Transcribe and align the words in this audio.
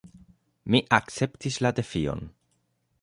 Mi 0.75 0.79
akceptis 0.99 1.59
la 1.67 1.73
defion. 1.81 2.25